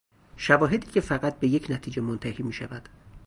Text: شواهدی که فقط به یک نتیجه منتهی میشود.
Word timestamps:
شواهدی 0.37 0.91
که 0.91 1.01
فقط 1.01 1.39
به 1.39 1.47
یک 1.47 1.67
نتیجه 1.71 2.01
منتهی 2.01 2.43
میشود. 2.43 2.89